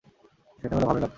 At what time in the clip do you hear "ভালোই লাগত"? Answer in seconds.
0.85-1.09